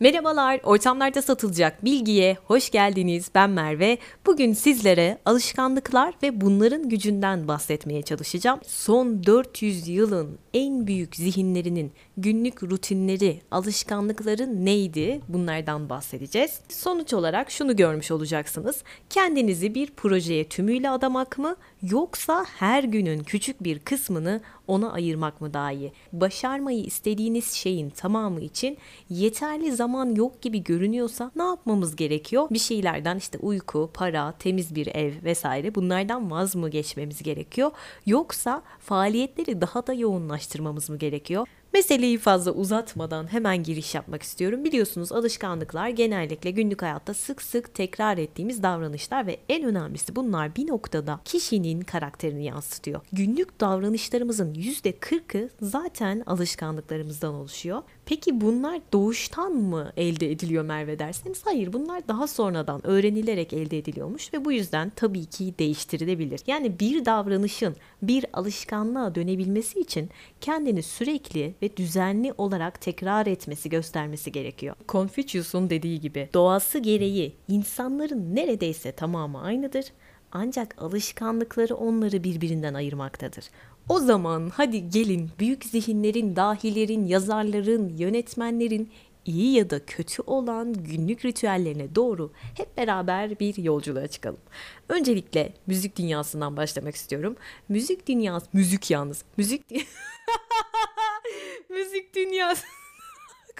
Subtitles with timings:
[0.00, 3.30] Merhabalar, ortamlarda satılacak bilgiye hoş geldiniz.
[3.34, 3.98] Ben Merve.
[4.26, 8.60] Bugün sizlere alışkanlıklar ve bunların gücünden bahsetmeye çalışacağım.
[8.66, 15.20] Son 400 yılın en büyük zihinlerinin günlük rutinleri, alışkanlıkları neydi?
[15.28, 16.60] Bunlardan bahsedeceğiz.
[16.68, 18.82] Sonuç olarak şunu görmüş olacaksınız.
[19.10, 25.54] Kendinizi bir projeye tümüyle adamak mı yoksa her günün küçük bir kısmını ona ayırmak mı
[25.54, 25.92] daha iyi?
[26.12, 28.78] Başarmayı istediğiniz şeyin tamamı için
[29.10, 32.48] yeterli zaman yok gibi görünüyorsa ne yapmamız gerekiyor?
[32.50, 37.70] Bir şeylerden işte uyku, para, temiz bir ev vesaire bunlardan vaz mı geçmemiz gerekiyor?
[38.06, 41.46] Yoksa faaliyetleri daha da yoğunlaştırmamız mı gerekiyor?
[41.72, 44.64] Meseleyi fazla uzatmadan hemen giriş yapmak istiyorum.
[44.64, 50.68] Biliyorsunuz alışkanlıklar genellikle günlük hayatta sık sık tekrar ettiğimiz davranışlar ve en önemlisi bunlar bir
[50.68, 53.00] noktada kişinin karakterini yansıtıyor.
[53.12, 57.82] Günlük davranışlarımızın %40'ı zaten alışkanlıklarımızdan oluşuyor.
[58.08, 61.40] Peki bunlar doğuştan mı elde ediliyor Merve derseniz?
[61.44, 66.40] Hayır bunlar daha sonradan öğrenilerek elde ediliyormuş ve bu yüzden tabii ki değiştirilebilir.
[66.46, 70.10] Yani bir davranışın bir alışkanlığa dönebilmesi için
[70.40, 74.76] kendini sürekli ve düzenli olarak tekrar etmesi, göstermesi gerekiyor.
[74.88, 79.84] Confucius'un dediği gibi doğası gereği insanların neredeyse tamamı aynıdır.
[80.32, 83.44] Ancak alışkanlıkları onları birbirinden ayırmaktadır.
[83.88, 88.92] O zaman hadi gelin büyük zihinlerin, dahilerin, yazarların, yönetmenlerin
[89.24, 94.40] iyi ya da kötü olan günlük ritüellerine doğru hep beraber bir yolculuğa çıkalım.
[94.88, 97.36] Öncelikle müzik dünyasından başlamak istiyorum.
[97.68, 99.24] Müzik dünyası, müzik yalnız.
[99.36, 99.62] Müzik
[101.70, 102.66] müzik dünyası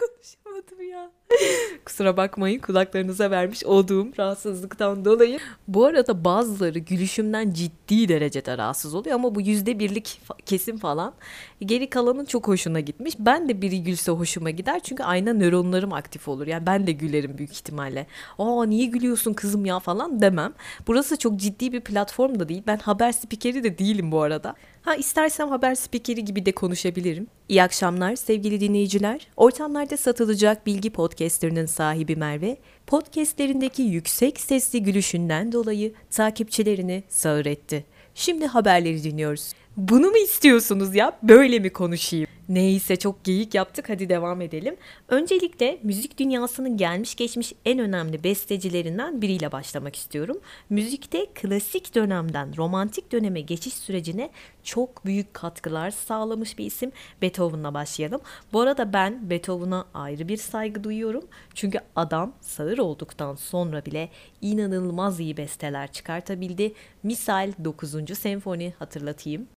[0.01, 1.11] konuşamadım ya.
[1.85, 5.39] Kusura bakmayın kulaklarınıza vermiş olduğum rahatsızlıktan dolayı.
[5.69, 11.15] Bu arada bazıları gülüşümden ciddi derecede rahatsız oluyor ama bu yüzde birlik kesim falan.
[11.61, 13.15] Geri kalanın çok hoşuna gitmiş.
[13.19, 16.47] Ben de biri gülse hoşuma gider çünkü ayna nöronlarım aktif olur.
[16.47, 18.06] Yani ben de gülerim büyük ihtimalle.
[18.39, 20.53] Aa niye gülüyorsun kızım ya falan demem.
[20.87, 22.62] Burası çok ciddi bir platform da değil.
[22.67, 24.55] Ben haber spikeri de değilim bu arada.
[24.88, 27.26] Ha istersem haber spikeri gibi de konuşabilirim.
[27.49, 29.26] İyi akşamlar sevgili dinleyiciler.
[29.37, 32.56] Ortamlarda satılacak bilgi podcastlerinin sahibi Merve,
[32.87, 37.84] podcastlerindeki yüksek sesli gülüşünden dolayı takipçilerini sağır etti.
[38.15, 39.53] Şimdi haberleri dinliyoruz.
[39.77, 41.19] Bunu mu istiyorsunuz ya?
[41.22, 42.38] Böyle mi konuşayım?
[42.48, 44.76] Neyse çok geyik yaptık hadi devam edelim.
[45.09, 50.41] Öncelikle müzik dünyasının gelmiş geçmiş en önemli bestecilerinden biriyle başlamak istiyorum.
[50.70, 54.31] Müzikte klasik dönemden romantik döneme geçiş sürecine
[54.62, 56.92] çok büyük katkılar sağlamış bir isim.
[57.22, 58.20] Beethoven'la başlayalım.
[58.53, 61.25] Bu arada ben Beethoven'a ayrı bir saygı duyuyorum.
[61.54, 64.09] Çünkü adam sağır olduktan sonra bile
[64.42, 66.72] inanılmaz iyi besteler çıkartabildi.
[67.03, 68.19] Misal 9.
[68.19, 69.48] senfoni hatırlatayım.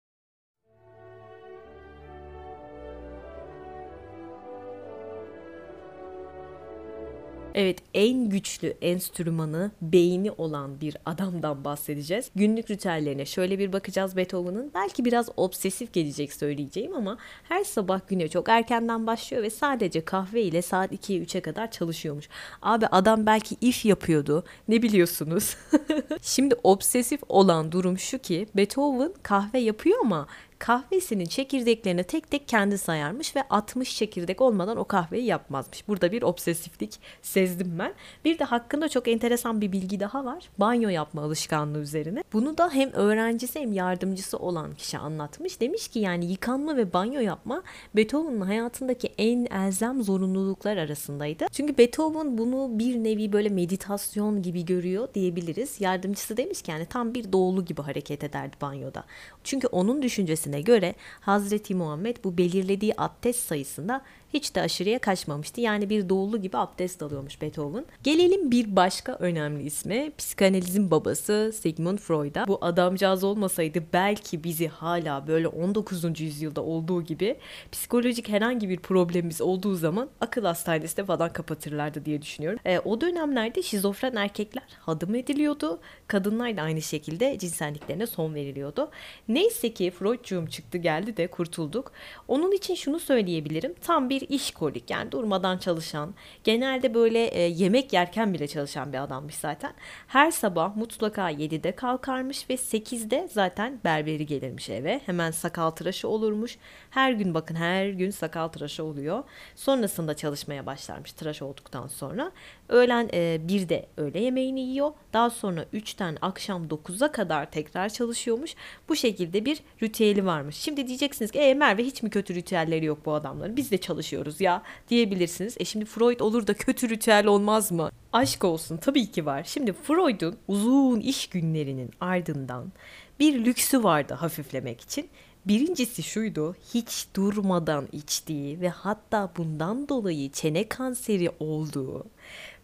[7.55, 12.31] Evet en güçlü enstrümanı beyni olan bir adamdan bahsedeceğiz.
[12.35, 14.71] Günlük ritüellerine şöyle bir bakacağız Beethoven'ın.
[14.73, 20.41] Belki biraz obsesif gelecek söyleyeceğim ama her sabah güne çok erkenden başlıyor ve sadece kahve
[20.41, 22.29] ile saat 2'ye 3'e kadar çalışıyormuş.
[22.61, 24.43] Abi adam belki if yapıyordu.
[24.67, 25.57] Ne biliyorsunuz?
[26.21, 30.27] Şimdi obsesif olan durum şu ki Beethoven kahve yapıyor ama
[30.61, 35.87] kahvesinin çekirdeklerini tek tek kendi sayarmış ve 60 çekirdek olmadan o kahveyi yapmazmış.
[35.87, 37.93] Burada bir obsesiflik sezdim ben.
[38.25, 40.49] Bir de hakkında çok enteresan bir bilgi daha var.
[40.57, 42.23] Banyo yapma alışkanlığı üzerine.
[42.33, 45.61] Bunu da hem öğrencisi hem yardımcısı olan kişi anlatmış.
[45.61, 47.63] Demiş ki yani yıkanma ve banyo yapma
[47.95, 51.45] Beethoven'ın hayatındaki en elzem zorunluluklar arasındaydı.
[51.51, 55.81] Çünkü Beethoven bunu bir nevi böyle meditasyon gibi görüyor diyebiliriz.
[55.81, 59.03] Yardımcısı demiş ki yani tam bir doğulu gibi hareket ederdi banyoda.
[59.43, 64.01] Çünkü onun düşüncesine hadisine göre Hazreti Muhammed bu belirlediği abdest sayısında
[64.33, 65.61] hiç de aşırıya kaçmamıştı.
[65.61, 67.85] Yani bir doğulu gibi abdest alıyormuş Beethoven.
[68.03, 70.11] Gelelim bir başka önemli isme.
[70.17, 72.47] Psikanalizin babası Sigmund Freud'a.
[72.47, 76.19] Bu adamcağız olmasaydı belki bizi hala böyle 19.
[76.19, 77.37] yüzyılda olduğu gibi
[77.71, 82.59] psikolojik herhangi bir problemimiz olduğu zaman akıl hastanesinde falan kapatırlardı diye düşünüyorum.
[82.65, 85.79] E, o dönemlerde şizofren erkekler hadım ediliyordu.
[86.07, 88.89] Kadınlar da aynı şekilde cinselliklerine son veriliyordu.
[89.27, 91.91] Neyse ki Freudcuğum çıktı geldi de kurtulduk.
[92.27, 93.73] Onun için şunu söyleyebilirim.
[93.81, 96.13] Tam bir bir işkolik yani durmadan çalışan,
[96.43, 99.73] genelde böyle e, yemek yerken bile çalışan bir adammış zaten.
[100.07, 105.01] Her sabah mutlaka 7'de kalkarmış ve 8'de zaten berberi gelirmiş eve.
[105.05, 106.57] Hemen sakal tıraşı olurmuş.
[106.89, 109.23] Her gün bakın her gün sakal tıraşı oluyor.
[109.55, 112.31] Sonrasında çalışmaya başlarmış tıraş olduktan sonra.
[112.69, 114.91] Öğlen e, 1'de öğle yemeğini yiyor.
[115.13, 118.55] Daha sonra 3'ten akşam 9'a kadar tekrar çalışıyormuş.
[118.89, 120.55] Bu şekilde bir ritüeli varmış.
[120.55, 123.55] Şimdi diyeceksiniz ki e Merve hiç mi kötü ritüelleri yok bu adamların?
[123.55, 124.10] Biz de çalışıyoruz
[124.41, 125.55] ya diyebilirsiniz.
[125.59, 127.91] E şimdi Freud olur da kötü ritüel olmaz mı?
[128.13, 129.43] Aşk olsun tabii ki var.
[129.43, 132.71] Şimdi Freud'un uzun iş günlerinin ardından
[133.19, 135.09] bir lüksü vardı hafiflemek için.
[135.45, 142.05] Birincisi şuydu, hiç durmadan içtiği ve hatta bundan dolayı çene kanseri olduğu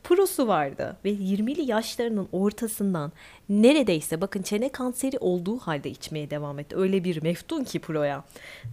[0.08, 3.12] prosu vardı ve 20'li yaşlarının ortasından
[3.50, 6.76] neredeyse bakın çene kanseri olduğu halde içmeye devam etti.
[6.76, 8.24] Öyle bir meftun ki proya.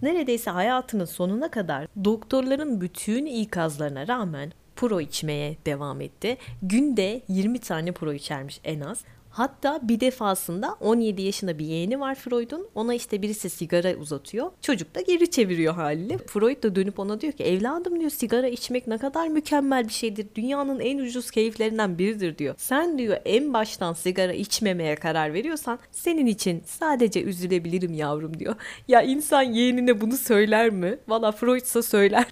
[0.01, 6.37] Neredeyse hayatının sonuna kadar doktorların bütün ikazlarına rağmen pro içmeye devam etti.
[6.61, 9.03] Günde 20 tane pro içermiş en az.
[9.35, 12.67] Hatta bir defasında 17 yaşında bir yeğeni var Freud'un.
[12.75, 14.51] Ona işte birisi sigara uzatıyor.
[14.61, 16.17] Çocuk da geri çeviriyor haliyle.
[16.17, 20.27] Freud da dönüp ona diyor ki evladım diyor sigara içmek ne kadar mükemmel bir şeydir.
[20.35, 22.55] Dünyanın en ucuz keyiflerinden biridir diyor.
[22.57, 28.55] Sen diyor en baştan sigara içmemeye karar veriyorsan senin için sadece üzülebilirim yavrum diyor.
[28.87, 30.97] Ya insan yeğenine bunu söyler mi?
[31.07, 32.25] Valla Freud'sa söyler.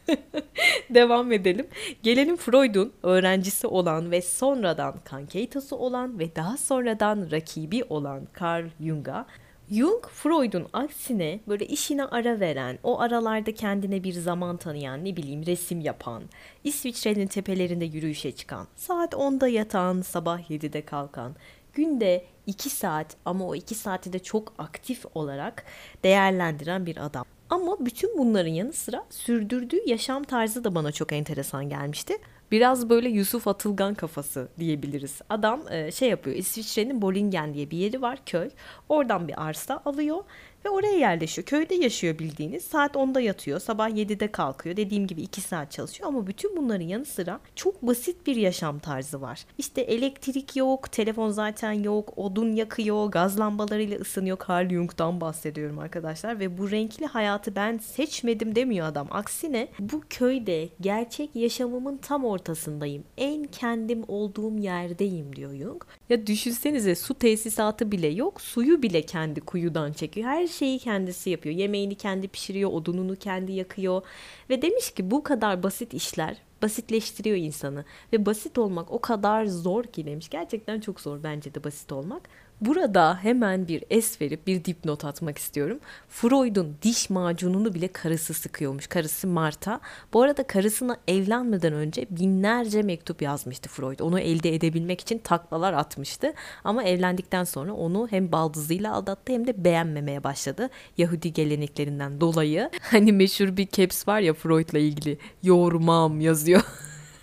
[0.90, 1.68] Devam edelim.
[2.04, 8.70] Gelelim Freud'un öğrencisi olan ve sonradan kankeytası olan ve daha sonra sonradan rakibi olan Carl
[8.82, 9.26] Jung'a
[9.72, 15.46] Jung, Freud'un aksine böyle işine ara veren, o aralarda kendine bir zaman tanıyan, ne bileyim
[15.46, 16.24] resim yapan,
[16.64, 21.36] İsviçre'nin tepelerinde yürüyüşe çıkan, saat 10'da yatan, sabah 7'de kalkan,
[21.74, 25.64] günde 2 saat ama o 2 saati de çok aktif olarak
[26.04, 27.26] değerlendiren bir adam.
[27.50, 32.18] Ama bütün bunların yanı sıra sürdürdüğü yaşam tarzı da bana çok enteresan gelmişti.
[32.54, 35.22] Biraz böyle Yusuf Atılgan kafası diyebiliriz.
[35.30, 36.36] Adam e, şey yapıyor.
[36.36, 38.50] İsviçre'nin Bolingen diye bir yeri var köy.
[38.90, 40.24] Oradan bir arsa alıyor
[40.66, 41.46] ve oraya yerleşiyor.
[41.46, 42.64] Köyde yaşıyor bildiğiniz.
[42.64, 43.60] Saat 10'da yatıyor.
[43.60, 44.78] Sabah 7'de kalkıyor.
[44.78, 49.22] Dediğim gibi 2 saat çalışıyor ama bütün bunların yanı sıra çok basit bir yaşam tarzı
[49.22, 49.46] var.
[49.58, 54.38] İşte elektrik yok, telefon zaten yok, odun yakıyor, gaz lambalarıyla ısınıyor.
[54.50, 59.08] Carl Jung'dan bahsediyorum arkadaşlar ve bu renkli hayatı ben seçmedim demiyor adam.
[59.12, 63.04] Aksine bu köyde gerçek yaşamımın tam ortasındayım.
[63.18, 65.84] En kendim olduğum yerdeyim diyor Jung.
[66.10, 68.42] Ya düşünsenize su tesisatı bile yok.
[68.42, 70.28] Suyu bile kendi kuyudan çekiyor.
[70.28, 71.56] Her şeyi kendisi yapıyor.
[71.56, 74.02] Yemeğini kendi pişiriyor, odununu kendi yakıyor.
[74.50, 77.86] Ve demiş ki bu kadar basit işler basitleştiriyor insanı.
[78.14, 80.30] Ve basit olmak o kadar zor ki demiş.
[80.30, 82.30] Gerçekten çok zor bence de basit olmak.
[82.66, 85.80] Burada hemen bir es verip bir dipnot atmak istiyorum.
[86.10, 88.88] Freud'un diş macununu bile karısı sıkıyormuş.
[88.88, 89.80] Karısı Marta.
[90.14, 94.00] Bu arada karısına evlenmeden önce binlerce mektup yazmıştı Freud.
[94.00, 96.34] Onu elde edebilmek için taklalar atmıştı.
[96.64, 100.70] Ama evlendikten sonra onu hem baldızıyla aldattı hem de beğenmemeye başladı.
[100.98, 102.70] Yahudi geleneklerinden dolayı.
[102.82, 105.18] Hani meşhur bir caps var ya Freud'la ilgili.
[105.44, 106.62] Yoğurmam yazıyor.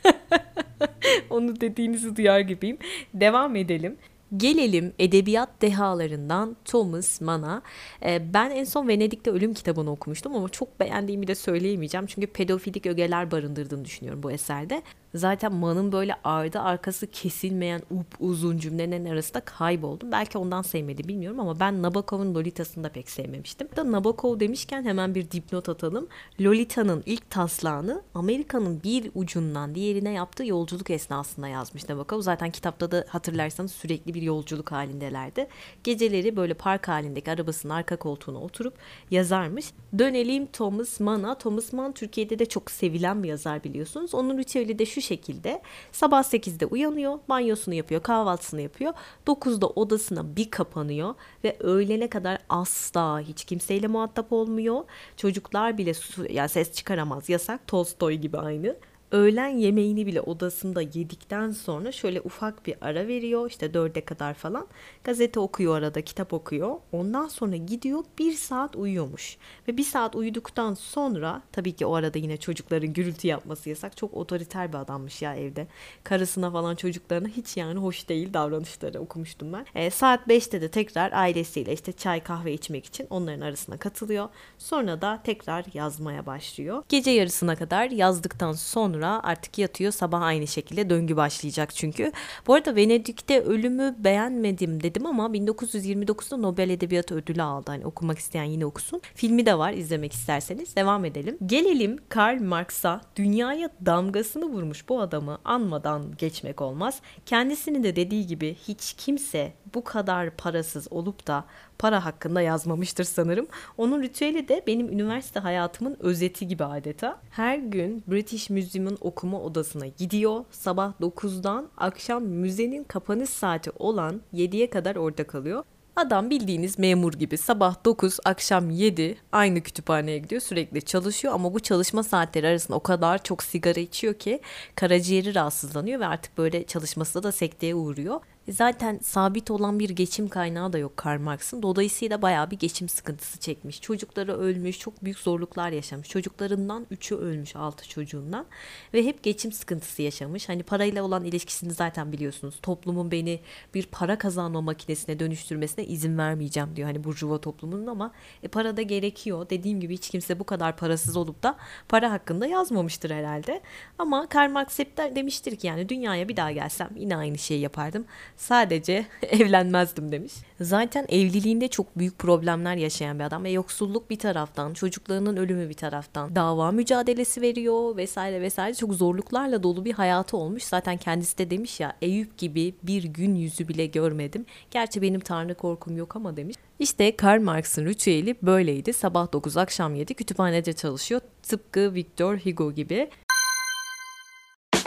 [1.31, 2.79] Onu dediğinizi duyar gibiyim.
[3.15, 3.97] Devam edelim.
[4.37, 7.63] Gelelim edebiyat dehalarından Thomas Mann'a.
[8.05, 12.07] Ee, ben en son Venedik'te Ölüm kitabını okumuştum ama çok beğendiğimi de söyleyemeyeceğim.
[12.07, 14.83] Çünkü pedofilik ögeler barındırdığını düşünüyorum bu eserde.
[15.15, 20.13] Zaten Man'ın böyle ardı arkası kesilmeyen up uzun cümlenin arasında kayboldum.
[20.13, 23.69] Belki ondan sevmedi bilmiyorum ama ben Nabokov'un Lolita'sını da pek sevmemiştim.
[23.77, 26.09] Da Nabokov demişken hemen bir dipnot atalım.
[26.41, 32.21] Lolita'nın ilk taslağını Amerika'nın bir ucundan diğerine yaptığı yolculuk esnasında yazmış Nabokov.
[32.21, 35.47] Zaten kitapta da hatırlarsanız sürekli bir yolculuk halindelerdi.
[35.85, 38.75] Geceleri böyle park halindeki arabasının arka koltuğuna oturup
[39.11, 39.73] yazarmış.
[39.99, 41.39] Dönelim Thomas Mann'a.
[41.39, 44.15] Thomas Mann Türkiye'de de çok sevilen bir yazar biliyorsunuz.
[44.15, 48.93] Onun ritüeli de şu şu şekilde sabah 8'de uyanıyor, banyosunu yapıyor, kahvaltısını yapıyor.
[49.27, 51.15] 9'da odasına bir kapanıyor
[51.45, 54.85] ve öğlene kadar asla hiç kimseyle muhatap olmuyor.
[55.17, 57.67] Çocuklar bile su, yani ses çıkaramaz yasak.
[57.67, 58.77] Tolstoy gibi aynı
[59.13, 64.67] öğlen yemeğini bile odasında yedikten sonra şöyle ufak bir ara veriyor işte dörde kadar falan.
[65.05, 66.77] Gazete okuyor arada kitap okuyor.
[66.93, 69.37] Ondan sonra gidiyor bir saat uyuyormuş.
[69.69, 73.97] Ve bir saat uyuduktan sonra tabii ki o arada yine çocukların gürültü yapması yasak.
[73.97, 75.67] Çok otoriter bir adammış ya evde.
[76.05, 79.67] Karısına falan çocuklarına hiç yani hoş değil davranışları okumuştum ben.
[79.75, 84.29] E, saat 5'te de tekrar ailesiyle işte çay kahve içmek için onların arasına katılıyor.
[84.59, 86.83] Sonra da tekrar yazmaya başlıyor.
[86.89, 92.13] Gece yarısına kadar yazdıktan sonra sonra artık yatıyor sabah aynı şekilde döngü başlayacak çünkü.
[92.47, 97.71] Bu arada Venedik'te ölümü beğenmedim dedim ama 1929'da Nobel Edebiyat Ödülü aldı.
[97.71, 99.01] Hani okumak isteyen yine okusun.
[99.15, 100.77] Filmi de var izlemek isterseniz.
[100.77, 101.39] Devam edelim.
[101.47, 103.01] Gelelim Karl Marx'a.
[103.17, 107.01] Dünyaya damgasını vurmuş bu adamı anmadan geçmek olmaz.
[107.27, 111.45] Kendisinin de dediği gibi hiç kimse bu kadar parasız olup da
[111.81, 113.47] para hakkında yazmamıştır sanırım.
[113.79, 117.21] Onun ritüeli de benim üniversite hayatımın özeti gibi adeta.
[117.31, 120.45] Her gün British Museum'un okuma odasına gidiyor.
[120.51, 125.65] Sabah 9'dan akşam müzenin kapanış saati olan 7'ye kadar orada kalıyor.
[125.97, 131.61] Adam bildiğiniz memur gibi sabah 9 akşam 7 aynı kütüphaneye gidiyor sürekli çalışıyor ama bu
[131.61, 134.41] çalışma saatleri arasında o kadar çok sigara içiyor ki
[134.75, 138.21] karaciğeri rahatsızlanıyor ve artık böyle çalışması da sekteye uğruyor.
[138.51, 141.63] Zaten sabit olan bir geçim kaynağı da yok Karl Marx'ın.
[141.63, 143.81] Dolayısıyla bayağı bir geçim sıkıntısı çekmiş.
[143.81, 146.09] Çocukları ölmüş, çok büyük zorluklar yaşamış.
[146.09, 148.47] Çocuklarından üçü ölmüş, altı çocuğundan.
[148.95, 150.49] Ve hep geçim sıkıntısı yaşamış.
[150.49, 152.59] Hani parayla olan ilişkisini zaten biliyorsunuz.
[152.63, 153.41] Toplumun beni
[153.75, 156.89] bir para kazanma makinesine dönüştürmesine izin vermeyeceğim diyor.
[156.89, 159.51] Hani burjuva toplumunun ama e, para da gerekiyor.
[159.51, 161.57] Dediğim gibi hiç kimse bu kadar parasız olup da
[161.89, 163.61] para hakkında yazmamıştır herhalde.
[163.99, 167.61] Ama Karl Marx hep de demiştir ki yani dünyaya bir daha gelsem yine aynı şeyi
[167.61, 168.05] yapardım
[168.41, 170.33] Sadece evlenmezdim demiş.
[170.61, 175.75] Zaten evliliğinde çok büyük problemler yaşayan bir adam ve yoksulluk bir taraftan, çocuklarının ölümü bir
[175.75, 180.63] taraftan, dava mücadelesi veriyor vesaire vesaire çok zorluklarla dolu bir hayatı olmuş.
[180.63, 184.47] Zaten kendisi de demiş ya Eyüp gibi bir gün yüzü bile görmedim.
[184.71, 186.57] Gerçi benim tanrı korkum yok ama demiş.
[186.79, 188.93] İşte Karl Marx'ın ritüeli böyleydi.
[188.93, 191.21] Sabah 9 akşam 7 kütüphanede çalışıyor.
[191.43, 193.11] Tıpkı Victor Hugo gibi.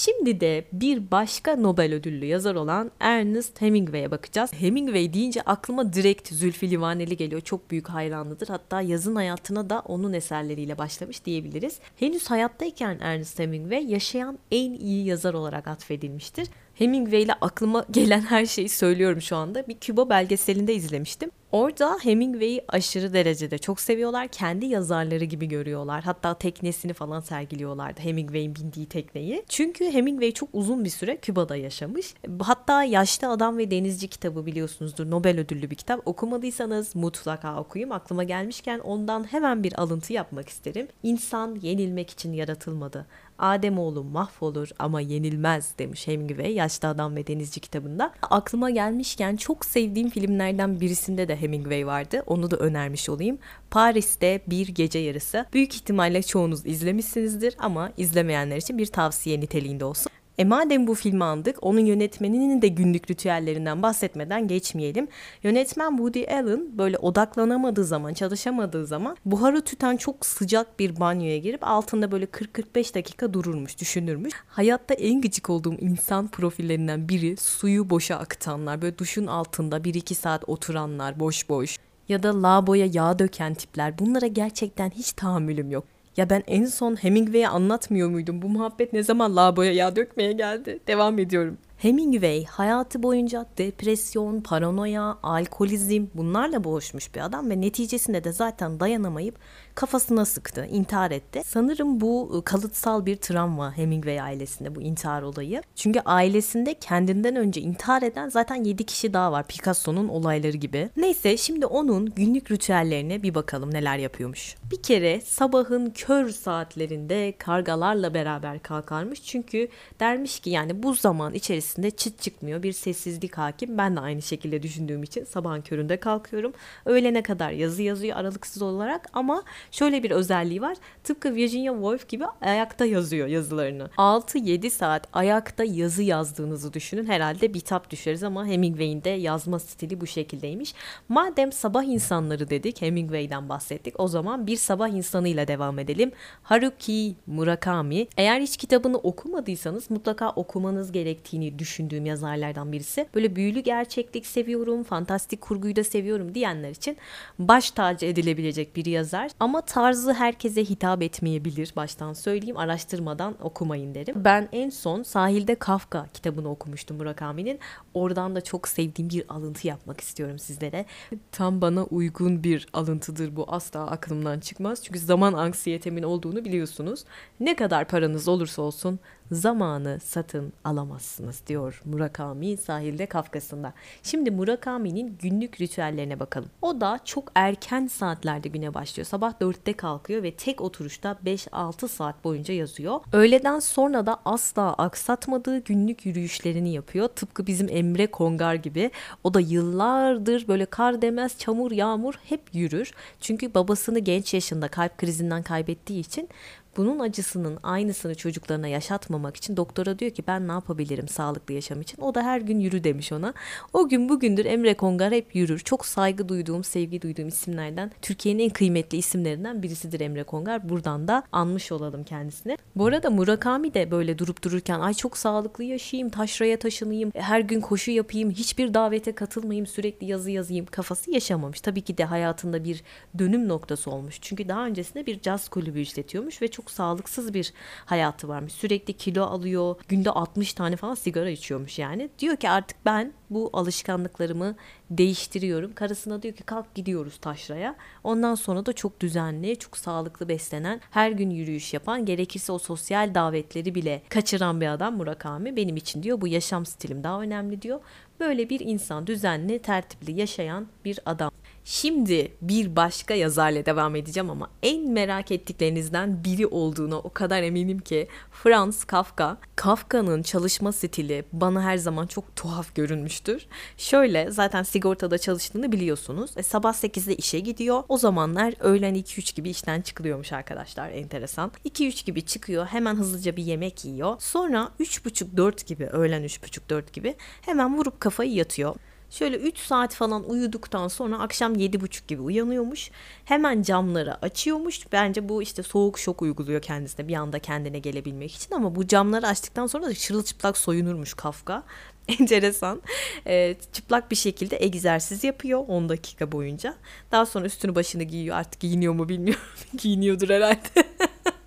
[0.00, 4.52] Şimdi de bir başka Nobel ödüllü yazar olan Ernest Hemingway'e bakacağız.
[4.52, 7.40] Hemingway deyince aklıma direkt Zülfü Livaneli geliyor.
[7.40, 8.48] Çok büyük hayranlıdır.
[8.48, 11.78] Hatta yazın hayatına da onun eserleriyle başlamış diyebiliriz.
[11.96, 16.48] Henüz hayattayken Ernest Hemingway yaşayan en iyi yazar olarak atfedilmiştir.
[16.80, 19.68] Hemingway ile aklıma gelen her şeyi söylüyorum şu anda.
[19.68, 21.30] Bir Küba belgeselinde izlemiştim.
[21.52, 24.28] Orada Hemingway'i aşırı derecede çok seviyorlar.
[24.28, 26.02] Kendi yazarları gibi görüyorlar.
[26.02, 28.00] Hatta teknesini falan sergiliyorlardı.
[28.00, 29.44] Hemingway'in bindiği tekneyi.
[29.48, 32.14] Çünkü Hemingway çok uzun bir süre Küba'da yaşamış.
[32.40, 35.10] Hatta Yaşlı Adam ve Denizci kitabı biliyorsunuzdur.
[35.10, 36.00] Nobel ödüllü bir kitap.
[36.06, 37.90] Okumadıysanız mutlaka okuyun.
[37.90, 40.88] Aklıma gelmişken ondan hemen bir alıntı yapmak isterim.
[41.02, 43.06] İnsan yenilmek için yaratılmadı.
[43.40, 48.12] Ademoğlu mahvolur ama yenilmez demiş Hemingway Yaşlı Adam ve Denizci kitabında.
[48.22, 52.22] Aklıma gelmişken çok sevdiğim filmlerden birisinde de Hemingway vardı.
[52.26, 53.38] Onu da önermiş olayım.
[53.70, 55.46] Paris'te bir gece yarısı.
[55.52, 60.12] Büyük ihtimalle çoğunuz izlemişsinizdir ama izlemeyenler için bir tavsiye niteliğinde olsun.
[60.40, 65.08] E madem bu filmi andık, onun yönetmeninin de günlük ritüellerinden bahsetmeden geçmeyelim.
[65.42, 71.66] Yönetmen Woody Allen böyle odaklanamadığı zaman, çalışamadığı zaman buharı tüten çok sıcak bir banyoya girip
[71.68, 74.34] altında böyle 40-45 dakika dururmuş, düşünürmüş.
[74.48, 78.82] Hayatta en gıcık olduğum insan profillerinden biri suyu boşa akıtanlar.
[78.82, 81.78] Böyle duşun altında 1-2 saat oturanlar boş boş
[82.08, 83.98] ya da lavaboya yağ döken tipler.
[83.98, 85.84] Bunlara gerçekten hiç tahammülüm yok.
[86.16, 88.42] Ya ben en son Hemingway'e anlatmıyor muydum?
[88.42, 90.80] Bu muhabbet ne zaman lavaboya yağ dökmeye geldi?
[90.86, 91.58] Devam ediyorum.
[91.78, 99.38] Hemingway hayatı boyunca depresyon, paranoya, alkolizm bunlarla boğuşmuş bir adam ve neticesinde de zaten dayanamayıp
[99.80, 101.42] kafasına sıktı, intihar etti.
[101.46, 105.62] Sanırım bu ıı, kalıtsal bir travma Hemingway ailesinde bu intihar olayı.
[105.76, 110.90] Çünkü ailesinde kendinden önce intihar eden zaten 7 kişi daha var Picasso'nun olayları gibi.
[110.96, 114.54] Neyse şimdi onun günlük ritüellerine bir bakalım neler yapıyormuş.
[114.70, 119.22] Bir kere sabahın kör saatlerinde kargalarla beraber kalkarmış.
[119.22, 119.68] Çünkü
[120.00, 123.78] dermiş ki yani bu zaman içerisinde çıt çıkmıyor bir sessizlik hakim.
[123.78, 126.52] Ben de aynı şekilde düşündüğüm için sabahın köründe kalkıyorum.
[126.84, 130.76] Öğlene kadar yazı yazıyor aralıksız olarak ama Şöyle bir özelliği var.
[131.04, 133.90] Tıpkı Virginia Woolf gibi ayakta yazıyor yazılarını.
[133.96, 137.06] 6-7 saat ayakta yazı yazdığınızı düşünün.
[137.06, 140.74] Herhalde bitap düşeriz ama Hemingway'in de yazma stili bu şekildeymiş.
[141.08, 144.00] Madem sabah insanları dedik, Hemingway'den bahsettik.
[144.00, 146.12] O zaman bir sabah insanıyla devam edelim.
[146.42, 148.06] Haruki Murakami.
[148.16, 153.06] Eğer hiç kitabını okumadıysanız mutlaka okumanız gerektiğini düşündüğüm yazarlardan birisi.
[153.14, 156.96] Böyle büyülü gerçeklik seviyorum, fantastik kurguyu da seviyorum diyenler için
[157.38, 159.30] baş tacı edilebilecek bir yazar.
[159.40, 162.56] Ama tarzı herkese hitap etmeyebilir baştan söyleyeyim.
[162.56, 164.14] Araştırmadan okumayın derim.
[164.24, 167.58] Ben en son Sahilde Kafka kitabını okumuştum Murakami'nin.
[167.94, 170.84] Oradan da çok sevdiğim bir alıntı yapmak istiyorum sizlere.
[171.32, 173.44] Tam bana uygun bir alıntıdır bu.
[173.48, 174.84] Asla aklımdan çıkmaz.
[174.84, 177.04] Çünkü zaman anksiyetemin olduğunu biliyorsunuz.
[177.40, 179.00] Ne kadar paranız olursa olsun
[179.32, 183.72] zamanı satın alamazsınız diyor Murakami sahilde Kafkasında.
[184.02, 186.48] Şimdi Murakami'nin günlük ritüellerine bakalım.
[186.62, 189.06] O da çok erken saatlerde güne başlıyor.
[189.06, 193.00] Sabah 4'te kalkıyor ve tek oturuşta 5-6 saat boyunca yazıyor.
[193.12, 197.08] Öğleden sonra da asla aksatmadığı günlük yürüyüşlerini yapıyor.
[197.08, 198.90] Tıpkı bizim Emre Kongar gibi.
[199.24, 202.92] O da yıllardır böyle kar demez, çamur, yağmur hep yürür.
[203.20, 206.28] Çünkü babasını genç yaşında kalp krizinden kaybettiği için
[206.76, 212.00] bunun acısının aynısını çocuklarına yaşatmamak için doktora diyor ki ben ne yapabilirim sağlıklı yaşam için.
[212.00, 213.34] O da her gün yürü demiş ona.
[213.72, 215.58] O gün bugündür Emre Kongar hep yürür.
[215.58, 220.68] Çok saygı duyduğum, sevgi duyduğum isimlerden Türkiye'nin en kıymetli isimlerinden birisidir Emre Kongar.
[220.68, 222.58] Buradan da anmış olalım kendisini.
[222.76, 227.60] Bu arada Murakami de böyle durup dururken ay çok sağlıklı yaşayayım, taşraya taşınayım, her gün
[227.60, 231.60] koşu yapayım, hiçbir davete katılmayayım, sürekli yazı yazayım kafası yaşamamış.
[231.60, 232.82] Tabii ki de hayatında bir
[233.18, 234.18] dönüm noktası olmuş.
[234.20, 237.52] Çünkü daha öncesinde bir caz kulübü işletiyormuş ve çok çok sağlıksız bir
[237.86, 238.52] hayatı varmış.
[238.52, 239.76] Sürekli kilo alıyor.
[239.88, 242.10] Günde 60 tane falan sigara içiyormuş yani.
[242.18, 244.56] Diyor ki artık ben bu alışkanlıklarımı
[244.90, 245.74] değiştiriyorum.
[245.74, 247.76] Karısına diyor ki kalk gidiyoruz taşraya.
[248.04, 253.14] Ondan sonra da çok düzenli, çok sağlıklı beslenen, her gün yürüyüş yapan, gerekirse o sosyal
[253.14, 255.56] davetleri bile kaçıran bir adam Murakami.
[255.56, 257.80] Benim için diyor bu yaşam stilim daha önemli diyor.
[258.20, 261.30] Böyle bir insan düzenli, tertipli yaşayan bir adam.
[261.64, 267.78] Şimdi bir başka yazarla devam edeceğim ama en merak ettiklerinizden biri olduğuna o kadar eminim
[267.78, 269.36] ki Franz Kafka.
[269.56, 273.46] Kafka'nın çalışma stili bana her zaman çok tuhaf görünmüştür.
[273.76, 276.30] Şöyle zaten sigortada çalıştığını biliyorsunuz.
[276.36, 277.82] E, sabah 8'de işe gidiyor.
[277.88, 281.52] O zamanlar öğlen 2-3 gibi işten çıkılıyormuş arkadaşlar enteresan.
[281.64, 284.16] 2-3 gibi çıkıyor hemen hızlıca bir yemek yiyor.
[284.18, 288.74] Sonra 3.30-4 gibi öğlen 3.30-4 gibi hemen vurup kafayı yatıyor.
[289.10, 292.90] Şöyle 3 saat falan uyuduktan sonra akşam 7.30 gibi uyanıyormuş.
[293.24, 294.92] Hemen camları açıyormuş.
[294.92, 299.26] Bence bu işte soğuk şok uyguluyor kendisine bir anda kendine gelebilmek için ama bu camları
[299.26, 301.62] açtıktan sonra da çırılçıplak soyunurmuş Kafka.
[302.08, 302.82] Enteresan.
[303.26, 306.74] E, çıplak bir şekilde egzersiz yapıyor 10 dakika boyunca.
[307.12, 308.36] Daha sonra üstünü başını giyiyor.
[308.36, 309.42] Artık giyiniyor mu bilmiyorum.
[309.76, 310.84] Giyiniyordur herhalde.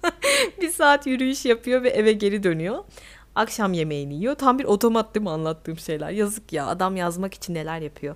[0.62, 2.84] bir saat yürüyüş yapıyor ve eve geri dönüyor
[3.36, 4.36] akşam yemeğini yiyor.
[4.36, 6.10] Tam bir otomat değil mi anlattığım şeyler?
[6.10, 8.16] Yazık ya adam yazmak için neler yapıyor.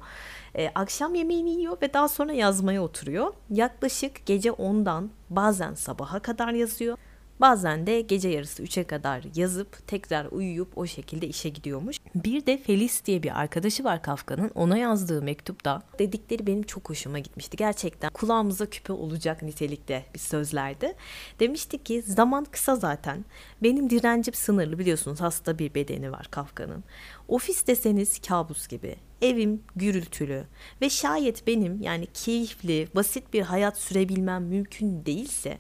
[0.56, 3.34] Ee, akşam yemeğini yiyor ve daha sonra yazmaya oturuyor.
[3.50, 6.98] Yaklaşık gece 10'dan bazen sabaha kadar yazıyor.
[7.42, 11.98] Bazen de gece yarısı 3'e kadar yazıp tekrar uyuyup o şekilde işe gidiyormuş.
[12.16, 14.52] Bir de Felis diye bir arkadaşı var Kafka'nın.
[14.56, 17.58] Ona yazdığı mektupta dedikleri benim çok hoşuma gitmişti.
[17.58, 20.96] Gerçekten kulağımıza küpe olacak nitelikte bir sözlerdi.
[21.40, 23.26] Demişti ki zaman kısa zaten.
[23.64, 26.84] Benim direncim sınırlı biliyorsunuz hasta bir bedeni var Kafka'nın.
[27.28, 28.96] Ofis deseniz kabus gibi.
[29.22, 30.44] Evim gürültülü
[30.82, 35.58] ve şayet benim yani keyifli, basit bir hayat sürebilmem mümkün değilse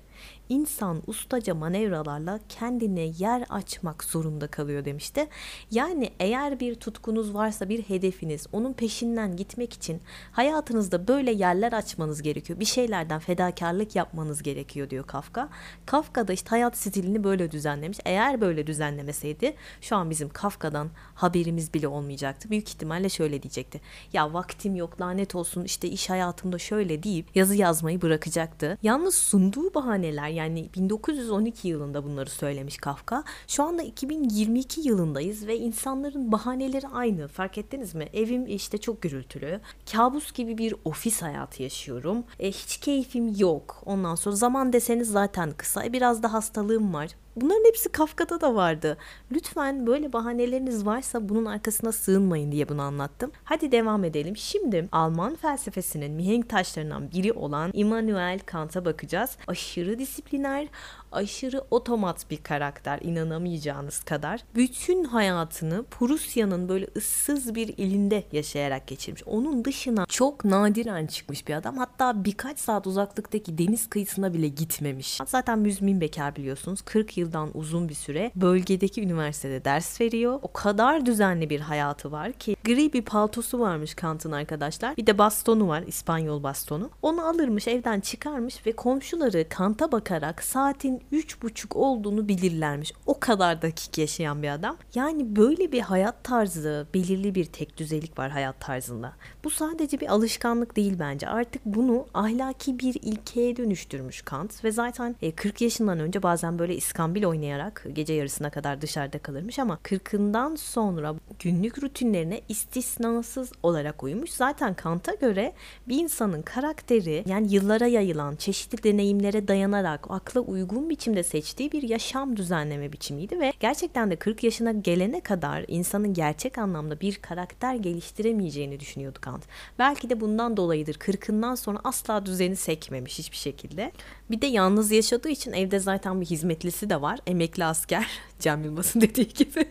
[0.49, 5.27] insan ustaca manevralarla kendine yer açmak zorunda kalıyor demişti.
[5.71, 12.21] Yani eğer bir tutkunuz varsa bir hedefiniz onun peşinden gitmek için hayatınızda böyle yerler açmanız
[12.21, 12.59] gerekiyor.
[12.59, 15.49] Bir şeylerden fedakarlık yapmanız gerekiyor diyor Kafka.
[15.85, 17.99] Kafka da işte hayat stilini böyle düzenlemiş.
[18.05, 22.49] Eğer böyle düzenlemeseydi şu an bizim Kafka'dan haberimiz bile olmayacaktı.
[22.49, 23.81] Büyük ihtimalle şöyle diyecekti.
[24.13, 28.77] Ya vaktim yok lanet olsun işte iş hayatımda şöyle deyip yazı yazmayı bırakacaktı.
[28.83, 33.23] Yalnız sunduğu bahaneler yani 1912 yılında bunları söylemiş Kafka.
[33.47, 37.27] Şu anda 2022 yılındayız ve insanların bahaneleri aynı.
[37.27, 38.09] Fark ettiniz mi?
[38.13, 39.59] Evim işte çok gürültülü.
[39.91, 42.23] Kabus gibi bir ofis hayatı yaşıyorum.
[42.39, 43.81] E, hiç keyfim yok.
[43.85, 45.85] Ondan sonra zaman deseniz zaten kısa.
[45.85, 47.09] E, biraz da hastalığım var.
[47.41, 48.97] Bunların hepsi Kafka'da da vardı.
[49.31, 53.31] Lütfen böyle bahaneleriniz varsa bunun arkasına sığınmayın diye bunu anlattım.
[53.43, 54.37] Hadi devam edelim.
[54.37, 59.37] Şimdi Alman felsefesinin mihenk taşlarından biri olan Immanuel Kant'a bakacağız.
[59.47, 60.67] Aşırı disipliner,
[61.11, 64.43] aşırı otomat bir karakter inanamayacağınız kadar.
[64.55, 69.23] Bütün hayatını Prusya'nın böyle ıssız bir ilinde yaşayarak geçirmiş.
[69.25, 71.77] Onun dışına çok nadiren çıkmış bir adam.
[71.77, 75.19] Hatta birkaç saat uzaklıktaki deniz kıyısına bile gitmemiş.
[75.27, 76.81] Zaten müzmin bekar biliyorsunuz.
[76.81, 80.39] 40 yıl yıldan uzun bir süre bölgedeki üniversitede ders veriyor.
[80.41, 84.97] O kadar düzenli bir hayatı var ki gri bir paltosu varmış Kant'ın arkadaşlar.
[84.97, 86.89] Bir de bastonu var İspanyol bastonu.
[87.01, 92.93] Onu alırmış evden çıkarmış ve komşuları Kant'a bakarak saatin üç buçuk olduğunu bilirlermiş.
[93.05, 94.77] O kadar dakik yaşayan bir adam.
[94.95, 99.13] Yani böyle bir hayat tarzı, belirli bir tek düzelik var hayat tarzında.
[99.43, 101.27] Bu sadece bir alışkanlık değil bence.
[101.27, 106.75] Artık bunu ahlaki bir ilkeye dönüştürmüş Kant ve zaten 40 e, yaşından önce bazen böyle
[106.75, 114.29] iskambil oynayarak gece yarısına kadar dışarıda kalırmış ama 40'ından sonra günlük rutinlerine istisnasız olarak uymuş.
[114.29, 115.53] Zaten Kant'a göre
[115.87, 122.37] bir insanın karakteri yani yıllara yayılan çeşitli deneyimlere dayanarak akla uygun biçimde seçtiği bir yaşam
[122.37, 128.79] düzenleme biçimiydi ve gerçekten de 40 yaşına gelene kadar insanın gerçek anlamda bir karakter geliştiremeyeceğini
[128.79, 129.43] düşünüyordu Kant.
[129.79, 133.91] Belki de bundan dolayıdır 40'ından sonra asla düzeni sekmemiş hiçbir şekilde.
[134.31, 137.06] Bir de yalnız yaşadığı için evde zaten bir hizmetlisi de var.
[137.25, 138.05] Emekli asker.
[138.39, 139.67] Cem Yılmaz'ın dediği gibi.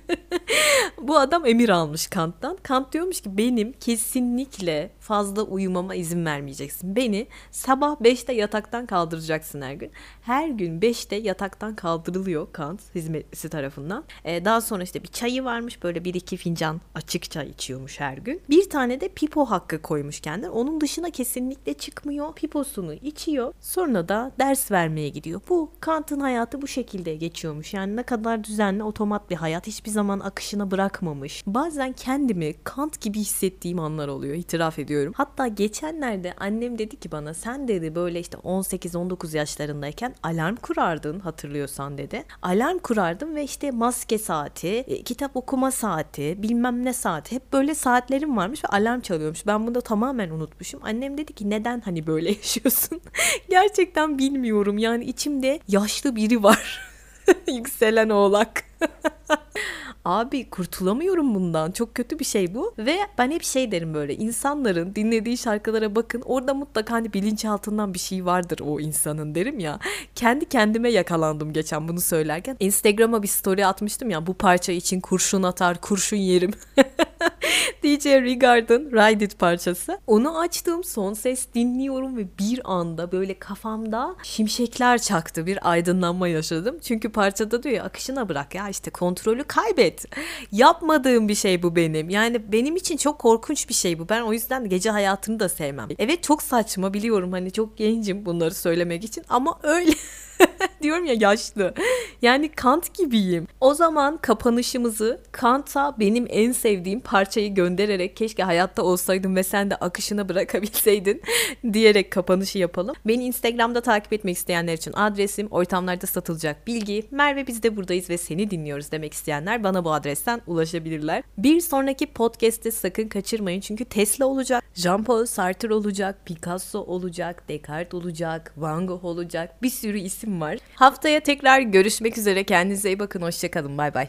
[1.02, 2.59] Bu adam emir almış Kant'tan.
[2.62, 6.96] Kant diyormuş ki benim kesinlikle fazla uyumama izin vermeyeceksin.
[6.96, 9.90] Beni sabah 5'te yataktan kaldıracaksın her gün.
[10.22, 14.05] Her gün 5'te yataktan kaldırılıyor Kant hizmetlisi tarafından.
[14.24, 18.18] Ee, daha sonra işte bir çayı varmış böyle bir iki fincan açık çay içiyormuş her
[18.18, 18.42] gün.
[18.50, 20.50] Bir tane de pipo hakkı koymuş kendine.
[20.50, 22.35] Onun dışına kesinlikle çıkmıyor.
[22.35, 23.55] Piposunu içiyor.
[23.61, 25.40] Sonra da ders vermeye gidiyor.
[25.48, 27.74] Bu Kant'ın hayatı bu şekilde geçiyormuş.
[27.74, 31.42] Yani ne kadar düzenli otomat bir hayat hiçbir zaman akışına bırakmamış.
[31.47, 34.35] Bazen kendimi Kant gibi hissettiğim anlar oluyor.
[34.35, 35.12] itiraf ediyorum.
[35.16, 41.99] Hatta geçenlerde annem dedi ki bana sen dedi böyle işte 18-19 yaşlarındayken alarm kurardın hatırlıyorsan
[41.99, 42.25] dedi.
[42.42, 47.75] Alarm kurardım ve işte maske saati, e, kitap okuma saati, bilmem ne saati hep böyle
[47.75, 49.47] saatlerim varmış ve alarm çalıyormuş.
[49.47, 50.81] Ben bunu da tamamen unutmuşum.
[50.85, 53.01] Annem dedi ki neden hani böyle yaşıyorsun?
[53.51, 56.81] Gerçekten bilmiyorum yani içimde yaşlı biri var.
[57.52, 58.64] Yükselen oğlak.
[60.04, 61.70] Abi kurtulamıyorum bundan.
[61.70, 62.74] Çok kötü bir şey bu.
[62.78, 66.22] Ve ben hep şey derim böyle insanların dinlediği şarkılara bakın.
[66.24, 69.78] Orada mutlaka hani bilinçaltından bir şey vardır o insanın derim ya.
[70.14, 72.56] Kendi kendime yakalandım geçen bunu söylerken.
[72.60, 76.50] Instagram'a bir story atmıştım ya bu parça için kurşun atar kurşun yerim.
[77.84, 79.98] DJ Regard'ın Ride It parçası.
[80.06, 86.78] Onu açtım son ses dinliyorum ve bir anda böyle kafamda şimşekler çaktı bir aydınlanma yaşadım.
[86.82, 90.04] Çünkü parçada diyor ya akışına bırak ya işte kontrolü kaybet.
[90.52, 92.10] Yapmadığım bir şey bu benim.
[92.10, 94.08] Yani benim için çok korkunç bir şey bu.
[94.08, 95.88] Ben o yüzden gece hayatını da sevmem.
[95.98, 99.92] Evet çok saçma biliyorum hani çok gencim bunları söylemek için ama öyle.
[100.82, 101.74] Diyorum ya yaşlı.
[102.22, 103.46] Yani Kant gibiyim.
[103.60, 109.76] O zaman kapanışımızı Kant'a benim en sevdiğim parçayı göndererek keşke hayatta olsaydım ve sen de
[109.76, 111.22] akışına bırakabilseydin
[111.72, 112.96] diyerek kapanışı yapalım.
[113.07, 117.07] Beni Instagram'da takip etmek isteyenler için adresim ortamlarda satılacak bilgi.
[117.11, 121.22] Merve biz de buradayız ve seni dinliyoruz demek isteyenler bana bu adresten ulaşabilirler.
[121.38, 128.55] Bir sonraki podcast'te sakın kaçırmayın çünkü Tesla olacak, Jean-Paul Sartre olacak, Picasso olacak, Descartes olacak,
[128.57, 129.62] Van Gogh olacak.
[129.62, 130.59] Bir sürü isim var.
[130.74, 132.44] Haftaya tekrar görüşmek üzere.
[132.44, 133.22] Kendinize iyi bakın.
[133.22, 133.79] Hoşçakalın.
[133.79, 134.09] Bay bay.